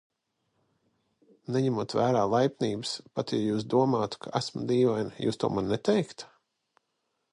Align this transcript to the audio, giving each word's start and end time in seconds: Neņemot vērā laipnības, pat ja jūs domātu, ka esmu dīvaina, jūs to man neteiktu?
Neņemot 1.55 1.93
vērā 1.97 2.23
laipnības, 2.35 2.93
pat 3.19 3.35
ja 3.35 3.41
jūs 3.43 3.67
domātu, 3.75 4.21
ka 4.25 4.33
esmu 4.41 4.65
dīvaina, 4.73 5.15
jūs 5.27 5.41
to 5.45 5.53
man 5.59 5.71
neteiktu? 5.75 6.33